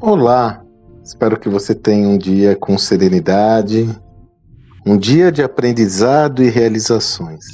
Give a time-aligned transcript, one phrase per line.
[0.00, 0.62] Olá,
[1.02, 3.88] espero que você tenha um dia com serenidade,
[4.84, 7.44] um dia de aprendizado e realizações.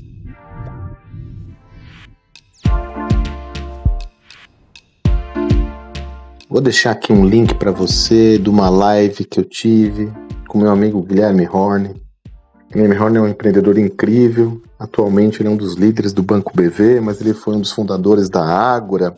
[6.49, 10.11] Vou deixar aqui um link para você de uma live que eu tive
[10.49, 11.95] com meu amigo Guilherme Horn.
[12.73, 14.63] Guilherme Horn é um empreendedor incrível.
[14.79, 18.29] Atualmente ele é um dos líderes do Banco BV, mas ele foi um dos fundadores
[18.29, 19.17] da Ágora,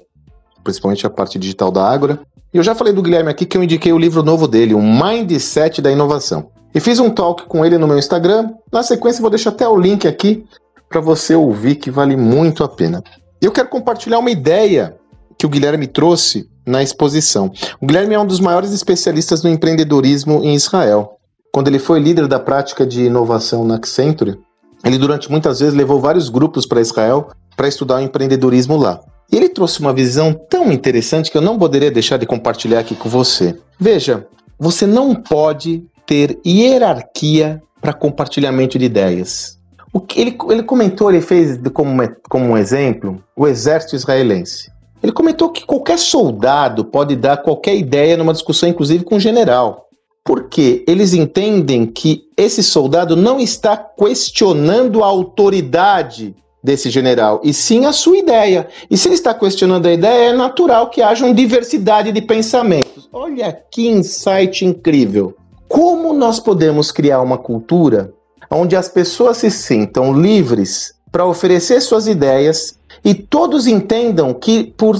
[0.68, 2.20] principalmente a parte digital da Ágora.
[2.52, 4.82] E eu já falei do Guilherme aqui que eu indiquei o livro novo dele, o
[4.82, 6.50] Mindset da Inovação.
[6.74, 8.50] E fiz um talk com ele no meu Instagram.
[8.70, 10.44] Na sequência, vou deixar até o link aqui
[10.86, 13.02] para você ouvir, que vale muito a pena.
[13.40, 14.94] Eu quero compartilhar uma ideia
[15.38, 17.50] que o Guilherme trouxe na exposição.
[17.80, 21.16] O Guilherme é um dos maiores especialistas no empreendedorismo em Israel.
[21.50, 24.38] Quando ele foi líder da prática de inovação na Accenture,
[24.84, 29.00] ele durante muitas vezes levou vários grupos para Israel para estudar o empreendedorismo lá.
[29.30, 32.94] E ele trouxe uma visão tão interessante que eu não poderia deixar de compartilhar aqui
[32.94, 33.58] com você.
[33.78, 34.26] Veja,
[34.58, 39.58] você não pode ter hierarquia para compartilhamento de ideias.
[39.92, 44.70] O que ele, ele comentou, ele fez como, como um exemplo o exército israelense.
[45.02, 49.20] Ele comentou que qualquer soldado pode dar qualquer ideia numa discussão, inclusive com o um
[49.20, 49.88] general.
[50.24, 56.34] Porque eles entendem que esse soldado não está questionando a autoridade
[56.68, 58.68] desse general, e sim a sua ideia.
[58.90, 63.08] E se ele está questionando a ideia, é natural que haja uma diversidade de pensamentos.
[63.10, 65.34] Olha que insight incrível!
[65.66, 68.12] Como nós podemos criar uma cultura
[68.50, 74.94] onde as pessoas se sintam livres para oferecer suas ideias e todos entendam que por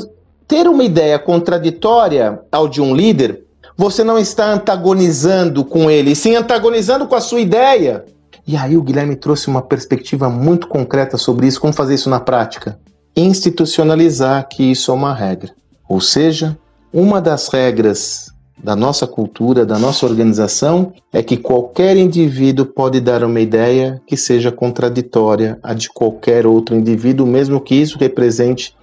[0.46, 3.44] ter uma ideia contraditória ao de um líder,
[3.76, 8.06] você não está antagonizando com ele, sim antagonizando com a sua ideia.
[8.48, 12.18] E aí o Guilherme trouxe uma perspectiva muito concreta sobre isso, como fazer isso na
[12.18, 12.80] prática.
[13.14, 15.52] Institucionalizar que isso é uma regra.
[15.86, 16.56] Ou seja,
[16.90, 18.32] uma das regras
[18.64, 24.16] da nossa cultura, da nossa organização, é que qualquer indivíduo pode dar uma ideia que
[24.16, 28.74] seja contraditória à de qualquer outro indivíduo, mesmo que isso represente,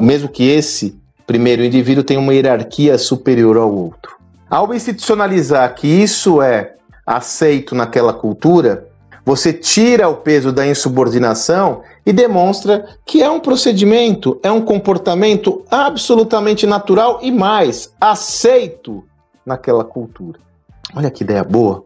[0.00, 4.16] mesmo que esse primeiro indivíduo tenha uma hierarquia superior ao outro.
[4.48, 8.86] Ao institucionalizar que isso é aceito naquela cultura,
[9.24, 15.64] você tira o peso da insubordinação e demonstra que é um procedimento, é um comportamento
[15.70, 19.04] absolutamente natural e mais aceito
[19.44, 20.38] naquela cultura.
[20.94, 21.84] Olha que ideia boa.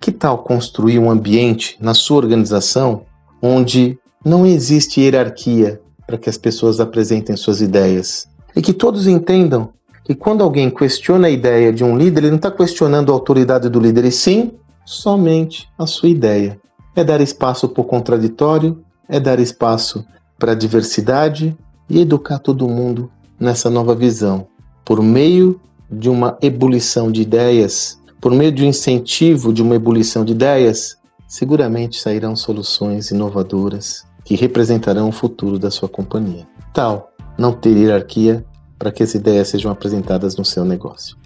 [0.00, 3.02] Que tal construir um ambiente na sua organização
[3.40, 9.70] onde não existe hierarquia para que as pessoas apresentem suas ideias e que todos entendam
[10.04, 13.68] que quando alguém questiona a ideia de um líder, ele não está questionando a autoridade
[13.68, 14.52] do líder, e sim
[14.84, 16.58] somente a sua ideia
[16.94, 20.04] é dar espaço para o contraditório, é dar espaço
[20.38, 21.56] para a diversidade
[21.88, 24.46] e educar todo mundo nessa nova visão,
[24.84, 25.60] por meio
[25.90, 30.96] de uma ebulição de ideias, por meio de um incentivo de uma ebulição de ideias,
[31.26, 36.46] seguramente sairão soluções inovadoras que representarão o futuro da sua companhia.
[36.72, 38.44] Tal, não ter hierarquia
[38.78, 41.16] para que as ideias sejam apresentadas no seu negócio.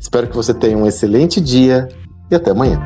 [0.00, 1.88] Espero que você tenha um excelente dia
[2.30, 2.80] e até amanhã.